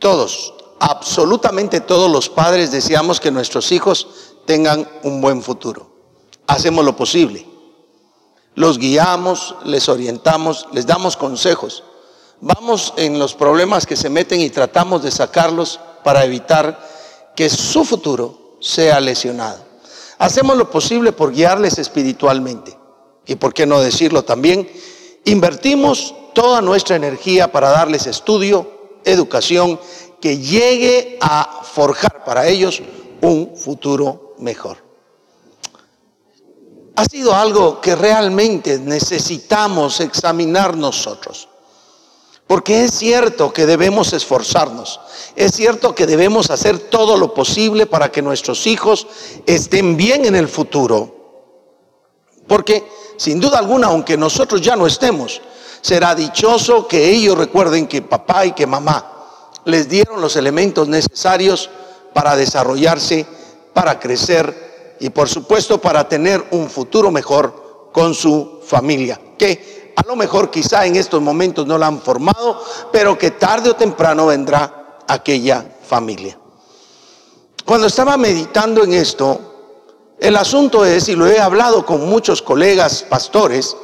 [0.00, 4.08] Todos, absolutamente todos los padres deseamos que nuestros hijos
[4.46, 5.90] tengan un buen futuro.
[6.46, 7.46] Hacemos lo posible.
[8.54, 11.84] Los guiamos, les orientamos, les damos consejos.
[12.40, 16.80] Vamos en los problemas que se meten y tratamos de sacarlos para evitar
[17.36, 19.62] que su futuro sea lesionado.
[20.18, 22.76] Hacemos lo posible por guiarles espiritualmente.
[23.26, 24.66] Y por qué no decirlo también,
[25.26, 29.78] invertimos toda nuestra energía para darles estudio, educación
[30.20, 32.82] que llegue a forjar para ellos
[33.20, 34.78] un futuro mejor.
[36.96, 41.48] Ha sido algo que realmente necesitamos examinar nosotros.
[42.46, 44.98] Porque es cierto que debemos esforzarnos,
[45.36, 49.06] es cierto que debemos hacer todo lo posible para que nuestros hijos
[49.46, 51.14] estén bien en el futuro.
[52.48, 52.84] Porque
[53.16, 55.40] sin duda alguna, aunque nosotros ya no estemos,
[55.80, 59.06] será dichoso que ellos recuerden que papá y que mamá
[59.64, 61.70] les dieron los elementos necesarios
[62.12, 63.26] para desarrollarse,
[63.72, 69.20] para crecer y por supuesto para tener un futuro mejor con su familia.
[69.38, 72.62] Que a lo mejor quizá en estos momentos no la han formado,
[72.92, 76.38] pero que tarde o temprano vendrá aquella familia.
[77.64, 79.40] Cuando estaba meditando en esto,
[80.18, 83.76] el asunto es, y lo he hablado con muchos colegas pastores,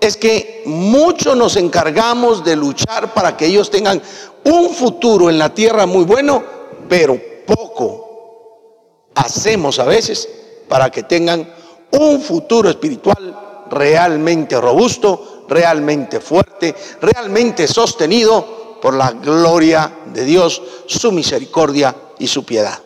[0.00, 4.00] es que muchos nos encargamos de luchar para que ellos tengan
[4.44, 6.42] un futuro en la tierra muy bueno,
[6.88, 10.28] pero poco hacemos a veces
[10.68, 11.52] para que tengan
[11.92, 21.12] un futuro espiritual realmente robusto, realmente fuerte, realmente sostenido por la gloria de Dios, su
[21.12, 22.78] misericordia y su piedad.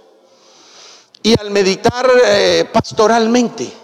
[1.23, 3.83] Y al meditar eh, pastoralmente,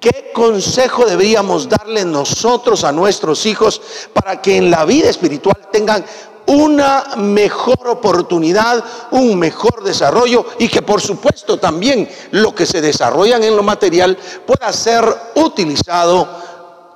[0.00, 3.80] ¿qué consejo deberíamos darle nosotros a nuestros hijos
[4.12, 6.04] para que en la vida espiritual tengan
[6.46, 13.42] una mejor oportunidad, un mejor desarrollo y que por supuesto también lo que se desarrollan
[13.42, 16.28] en lo material pueda ser utilizado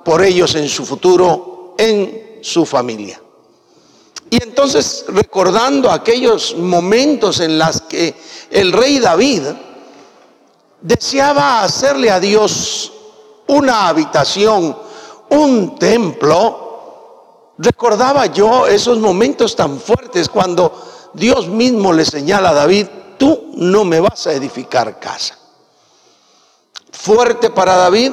[0.04, 3.20] por ellos en su futuro, en su familia.
[4.30, 8.14] Y entonces, recordando aquellos momentos en los que
[8.50, 9.42] el rey David
[10.80, 12.92] deseaba hacerle a Dios
[13.46, 14.76] una habitación,
[15.30, 20.72] un templo, recordaba yo esos momentos tan fuertes cuando
[21.12, 22.86] Dios mismo le señala a David,
[23.18, 25.36] tú no me vas a edificar casa.
[26.92, 28.12] Fuerte para David,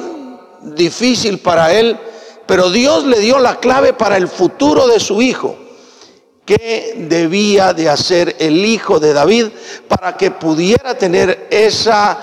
[0.62, 1.98] difícil para él,
[2.46, 5.56] pero Dios le dio la clave para el futuro de su hijo.
[6.48, 9.48] ¿Qué debía de hacer el hijo de David
[9.86, 12.18] para que pudiera tener esa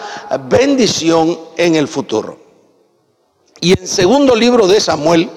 [0.49, 2.39] bendición en el futuro?
[3.61, 5.29] Y en segundo libro de Samuel,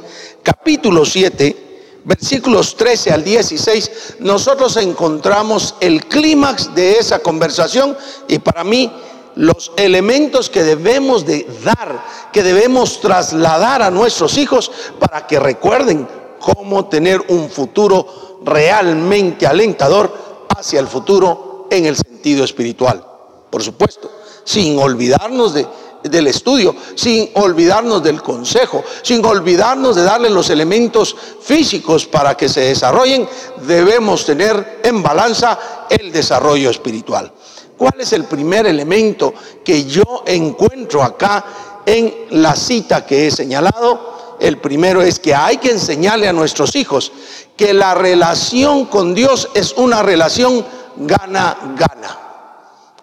[0.43, 3.91] capítulo 7, versículos 13 al 16,
[4.21, 7.95] nosotros encontramos el clímax de esa conversación
[8.27, 8.91] y para mí
[9.35, 16.09] los elementos que debemos de dar, que debemos trasladar a nuestros hijos para que recuerden
[16.41, 23.05] cómo tener un futuro realmente alentador hacia el futuro en el sentido espiritual.
[23.51, 24.11] Por supuesto,
[24.45, 25.67] sin olvidarnos de,
[26.03, 32.49] del estudio, sin olvidarnos del consejo, sin olvidarnos de darle los elementos físicos para que
[32.49, 33.29] se desarrollen,
[33.67, 37.33] debemos tener en balanza el desarrollo espiritual.
[37.77, 39.33] ¿Cuál es el primer elemento
[39.65, 41.45] que yo encuentro acá
[41.87, 44.18] en la cita que he señalado?
[44.41, 47.13] El primero es que hay que enseñarle a nuestros hijos
[47.57, 50.65] que la relación con Dios es una relación
[50.97, 52.19] gana-gana.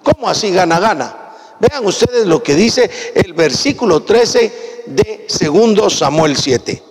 [0.01, 1.33] ¿Cómo así gana-gana?
[1.59, 6.83] Vean ustedes lo que dice el versículo 13 de segundo Samuel 7.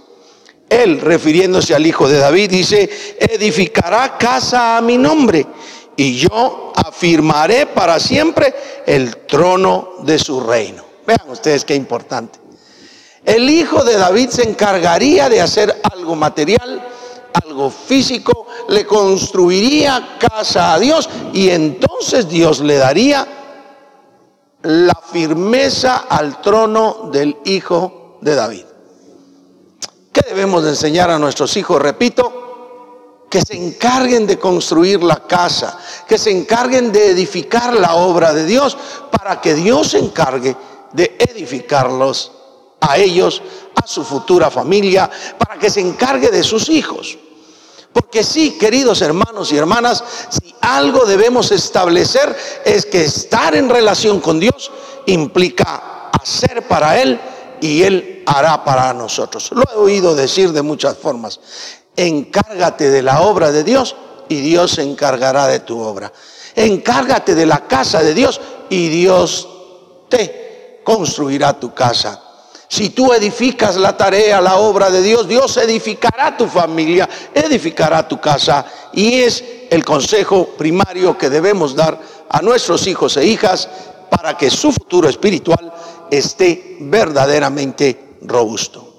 [0.69, 5.47] Él, refiriéndose al hijo de David, dice, edificará casa a mi nombre
[5.97, 8.55] y yo afirmaré para siempre
[8.87, 10.85] el trono de su reino.
[11.07, 12.44] Vean ustedes qué importante.
[13.25, 16.87] El hijo de David se encargaría de hacer algo material,
[17.45, 23.27] algo físico, le construiría casa a Dios y entonces Dios le daría
[24.63, 28.65] la firmeza al trono del hijo de David.
[30.13, 31.81] ¿Qué debemos de enseñar a nuestros hijos?
[31.81, 38.33] Repito, que se encarguen de construir la casa, que se encarguen de edificar la obra
[38.33, 38.77] de Dios,
[39.11, 40.55] para que Dios se encargue
[40.93, 42.31] de edificarlos
[42.89, 43.43] a ellos,
[43.75, 47.19] a su futura familia, para que se encargue de sus hijos.
[47.93, 54.21] Porque sí, queridos hermanos y hermanas, si algo debemos establecer es que estar en relación
[54.21, 54.71] con Dios
[55.07, 57.21] implica hacer para Él
[57.61, 59.51] y Él hará para nosotros.
[59.53, 61.39] Lo he oído decir de muchas formas
[61.97, 63.97] encárgate de la obra de Dios
[64.29, 66.13] y Dios se encargará de tu obra.
[66.55, 68.41] Encárgate de la casa de Dios
[68.71, 69.49] y Dios
[70.09, 72.23] te construirá tu casa.
[72.75, 78.21] Si tú edificas la tarea, la obra de Dios, Dios edificará tu familia, edificará tu
[78.21, 78.67] casa.
[78.93, 81.97] Y es el consejo primario que debemos dar
[82.29, 83.69] a nuestros hijos e hijas
[84.11, 85.73] para que su futuro espiritual
[86.11, 88.93] esté verdaderamente robusto.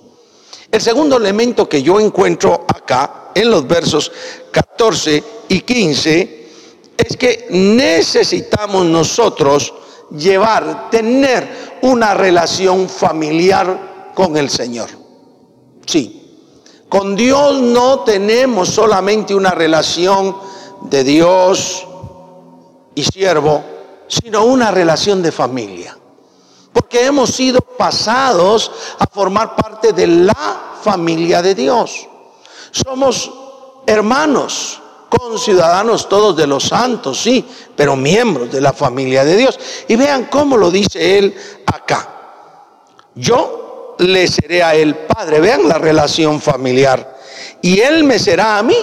[0.72, 4.10] El segundo elemento que yo encuentro acá en los versos
[4.52, 6.48] 14 y 15
[6.96, 9.74] es que necesitamos nosotros
[10.12, 14.90] llevar, tener una relación familiar con el Señor.
[15.86, 20.36] Sí, con Dios no tenemos solamente una relación
[20.82, 21.86] de Dios
[22.96, 23.64] y siervo,
[24.08, 25.96] sino una relación de familia.
[26.74, 32.08] Porque hemos sido pasados a formar parte de la familia de Dios.
[32.72, 33.32] Somos
[33.86, 34.82] hermanos,
[35.38, 39.60] ciudadanos todos de los santos, sí, pero miembros de la familia de Dios.
[39.88, 41.36] Y vean cómo lo dice él
[41.66, 42.10] acá.
[43.16, 47.18] Yo le seré a él padre, vean la relación familiar.
[47.62, 48.76] Y él me será a mí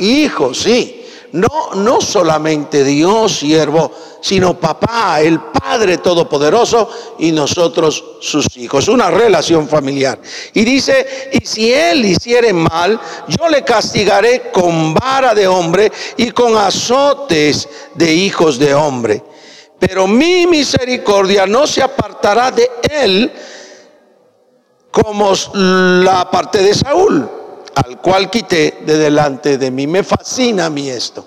[0.00, 0.99] hijo, sí.
[1.32, 8.88] No, no solamente Dios, siervo, sino papá, el Padre Todopoderoso y nosotros sus hijos.
[8.88, 10.20] Una relación familiar.
[10.54, 16.32] Y dice, y si él hiciere mal, yo le castigaré con vara de hombre y
[16.32, 19.22] con azotes de hijos de hombre.
[19.78, 23.32] Pero mi misericordia no se apartará de él
[24.90, 27.39] como la parte de Saúl
[27.74, 29.86] al cual quité de delante de mí.
[29.86, 31.24] Me fascina a mí esto.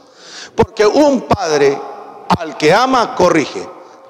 [0.56, 1.80] Porque un padre
[2.38, 3.68] al que ama corrige,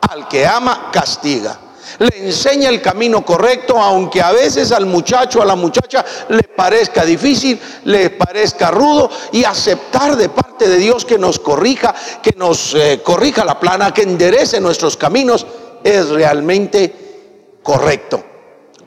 [0.09, 1.59] al que ama castiga.
[1.99, 7.05] Le enseña el camino correcto, aunque a veces al muchacho, a la muchacha le parezca
[7.05, 12.73] difícil, le parezca rudo, y aceptar de parte de Dios que nos corrija, que nos
[12.73, 15.45] eh, corrija la plana, que enderece nuestros caminos,
[15.83, 18.23] es realmente correcto.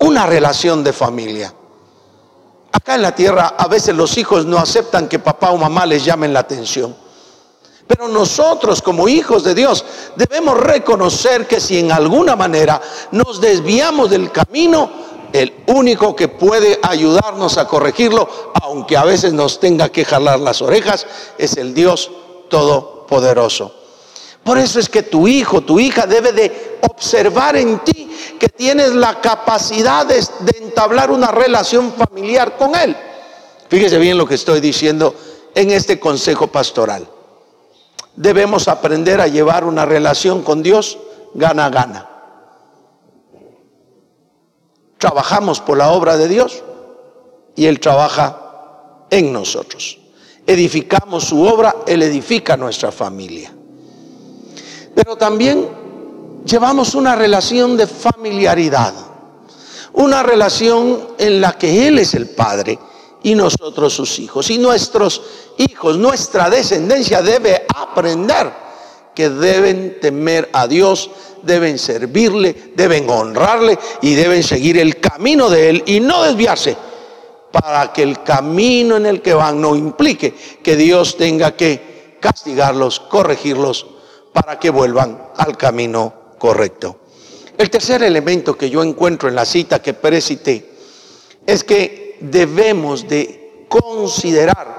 [0.01, 1.55] Una relación de familia.
[2.77, 6.05] Acá en la tierra a veces los hijos no aceptan que papá o mamá les
[6.05, 6.95] llamen la atención.
[7.87, 9.83] Pero nosotros como hijos de Dios
[10.15, 12.79] debemos reconocer que si en alguna manera
[13.13, 14.91] nos desviamos del camino,
[15.33, 18.29] el único que puede ayudarnos a corregirlo,
[18.63, 21.07] aunque a veces nos tenga que jalar las orejas,
[21.39, 22.11] es el Dios
[22.51, 23.73] Todopoderoso.
[24.45, 28.95] Por eso es que tu hijo, tu hija debe de observar en ti que tienes
[28.95, 30.25] la capacidad de,
[30.59, 32.97] entablar una relación familiar con Él.
[33.69, 35.15] Fíjese bien lo que estoy diciendo
[35.55, 37.09] en este consejo pastoral.
[38.15, 40.99] Debemos aprender a llevar una relación con Dios
[41.35, 42.09] gana-gana.
[44.99, 46.63] Trabajamos por la obra de Dios
[47.55, 48.41] y Él trabaja
[49.11, 49.99] en nosotros.
[50.47, 53.53] Edificamos su obra, Él edifica nuestra familia.
[54.95, 55.69] Pero también
[56.47, 58.95] llevamos una relación de familiaridad,
[59.93, 62.79] una relación en la que Él es el Padre
[63.23, 64.51] y nosotros sus hijos.
[64.51, 65.21] Y nuestros
[65.59, 68.53] hijos, nuestra descendencia debe aprender
[69.15, 71.11] que deben temer a Dios,
[71.43, 76.77] deben servirle, deben honrarle y deben seguir el camino de Él y no desviarse
[77.51, 83.01] para que el camino en el que van no implique que Dios tenga que castigarlos,
[83.01, 83.87] corregirlos
[84.35, 87.01] para que vuelvan al camino correcto.
[87.59, 90.71] El tercer elemento que yo encuentro en la cita que precité
[91.47, 94.77] es que debemos de considerar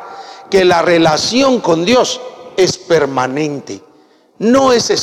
[0.49, 2.21] que la relación con Dios
[2.55, 3.81] es permanente,
[4.39, 4.95] no es eh,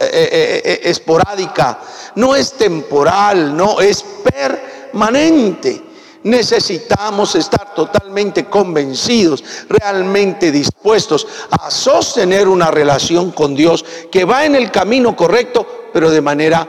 [0.00, 1.80] eh, eh, esporádica,
[2.16, 5.84] no es temporal, no es permanente.
[6.22, 14.54] Necesitamos estar totalmente convencidos, realmente dispuestos a sostener una relación con Dios que va en
[14.54, 16.66] el camino correcto, pero de manera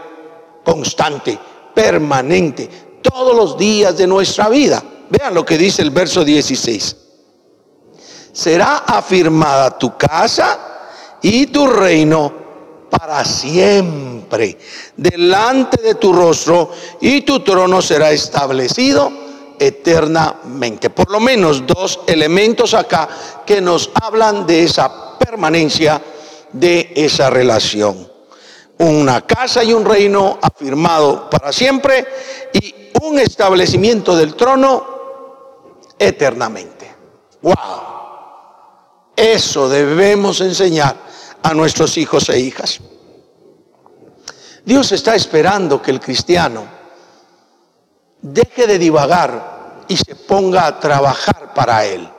[0.64, 1.38] constante,
[1.74, 2.70] permanente,
[3.02, 4.84] todos los días de nuestra vida.
[5.10, 6.96] Vean lo que dice el verso 16.
[8.32, 12.34] Será afirmada tu casa y tu reino
[12.90, 14.58] para siempre
[14.96, 19.12] delante de tu rostro y tu trono será establecido
[19.60, 20.90] eternamente.
[20.90, 23.08] Por lo menos dos elementos acá
[23.46, 26.02] que nos hablan de esa permanencia
[26.52, 28.11] de esa relación.
[28.82, 32.04] Una casa y un reino afirmado para siempre
[32.52, 32.74] y
[33.04, 34.86] un establecimiento del trono
[36.00, 36.92] eternamente.
[37.44, 37.56] ¡Wow!
[39.16, 40.96] Eso debemos enseñar
[41.44, 42.80] a nuestros hijos e hijas.
[44.66, 46.64] Dios está esperando que el cristiano
[48.20, 52.10] deje de divagar y se ponga a trabajar para Él.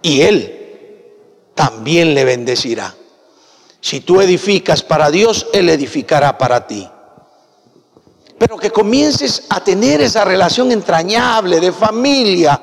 [0.00, 1.10] Y Él
[1.56, 2.94] también le bendecirá.
[3.84, 6.88] Si tú edificas para Dios, Él edificará para ti.
[8.38, 12.58] Pero que comiences a tener esa relación entrañable de familia,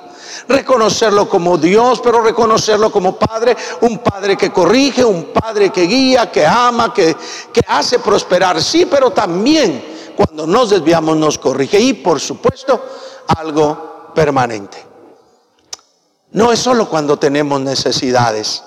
[0.47, 6.31] reconocerlo como Dios, pero reconocerlo como Padre, un Padre que corrige, un Padre que guía,
[6.31, 7.15] que ama, que,
[7.53, 12.83] que hace prosperar, sí, pero también cuando nos desviamos nos corrige y por supuesto
[13.27, 14.83] algo permanente.
[16.31, 18.63] No es solo cuando tenemos necesidades,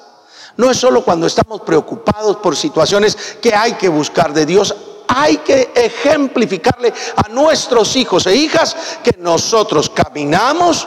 [0.56, 4.75] no es solo cuando estamos preocupados por situaciones que hay que buscar de Dios,
[5.08, 10.87] hay que ejemplificarle a nuestros hijos e hijas que nosotros caminamos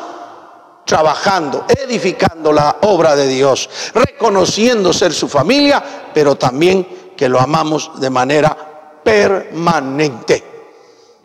[0.85, 5.83] trabajando, edificando la obra de Dios, reconociendo ser su familia,
[6.13, 8.55] pero también que lo amamos de manera
[9.03, 10.43] permanente.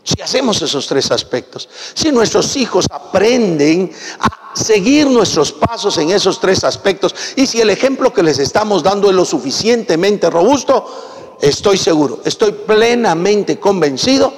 [0.03, 6.41] Si hacemos esos tres aspectos, si nuestros hijos aprenden a seguir nuestros pasos en esos
[6.41, 11.79] tres aspectos y si el ejemplo que les estamos dando es lo suficientemente robusto, estoy
[11.79, 14.33] seguro, estoy plenamente convencido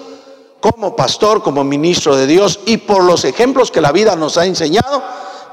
[0.60, 4.46] como pastor, como ministro de Dios y por los ejemplos que la vida nos ha
[4.46, 5.02] enseñado,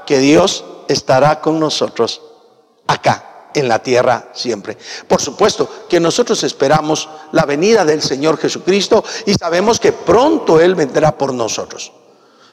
[0.06, 2.22] que Dios estará con nosotros
[2.86, 4.78] acá en la tierra siempre.
[5.06, 10.74] Por supuesto que nosotros esperamos la venida del Señor Jesucristo y sabemos que pronto Él
[10.74, 11.92] vendrá por nosotros.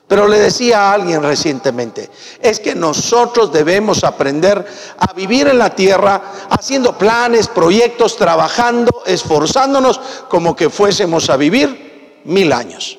[0.10, 2.10] Pero le decía a alguien recientemente,
[2.42, 4.66] es que nosotros debemos aprender
[4.98, 12.22] a vivir en la tierra haciendo planes, proyectos, trabajando, esforzándonos como que fuésemos a vivir
[12.24, 12.98] mil años.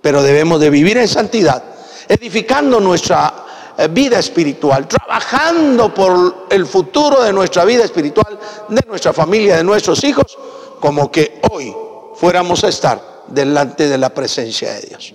[0.00, 1.64] Pero debemos de vivir en santidad,
[2.06, 3.44] edificando nuestra
[3.76, 8.38] eh, vida espiritual, trabajando por el futuro de nuestra vida espiritual,
[8.68, 10.38] de nuestra familia, de nuestros hijos,
[10.78, 11.74] como que hoy
[12.14, 15.14] fuéramos a estar delante de la presencia de Dios.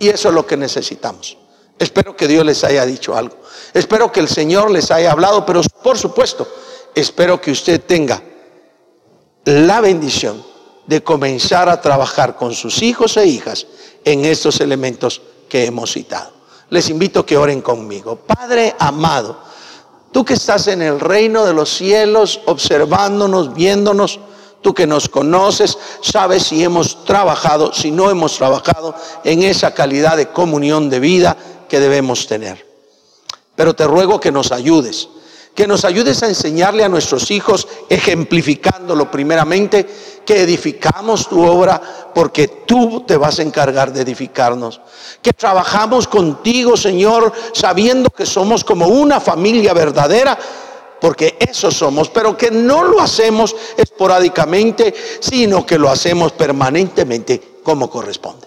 [0.00, 1.36] Y eso es lo que necesitamos.
[1.78, 3.36] Espero que Dios les haya dicho algo.
[3.72, 6.48] Espero que el Señor les haya hablado, pero por supuesto,
[6.94, 8.22] espero que usted tenga
[9.44, 10.42] la bendición
[10.86, 13.66] de comenzar a trabajar con sus hijos e hijas
[14.04, 16.32] en estos elementos que hemos citado.
[16.70, 18.16] Les invito a que oren conmigo.
[18.16, 19.38] Padre amado,
[20.12, 24.18] tú que estás en el reino de los cielos, observándonos, viéndonos,
[24.62, 30.16] tú que nos conoces, sabes si hemos trabajado, si no hemos trabajado en esa calidad
[30.16, 31.36] de comunión de vida
[31.68, 32.66] que debemos tener.
[33.56, 35.08] Pero te ruego que nos ayudes
[35.54, 39.86] que nos ayudes a enseñarle a nuestros hijos, ejemplificándolo primeramente,
[40.24, 41.80] que edificamos tu obra
[42.14, 44.80] porque tú te vas a encargar de edificarnos.
[45.20, 50.38] Que trabajamos contigo, Señor, sabiendo que somos como una familia verdadera,
[51.00, 57.88] porque eso somos, pero que no lo hacemos esporádicamente, sino que lo hacemos permanentemente como
[57.90, 58.46] corresponde.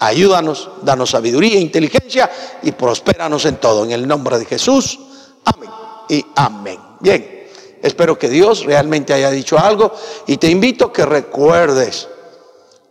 [0.00, 2.30] Ayúdanos, danos sabiduría, inteligencia
[2.62, 3.84] y prospéranos en todo.
[3.84, 4.98] En el nombre de Jesús.
[5.44, 5.70] Amén
[6.08, 6.78] y amén.
[7.00, 7.48] Bien,
[7.82, 9.92] espero que Dios realmente haya dicho algo
[10.26, 12.08] y te invito a que recuerdes,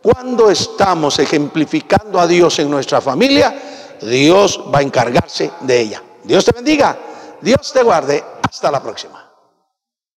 [0.01, 6.03] cuando estamos ejemplificando a Dios en nuestra familia, Dios va a encargarse de ella.
[6.23, 6.97] Dios te bendiga,
[7.43, 9.22] Dios te guarde, hasta la próxima.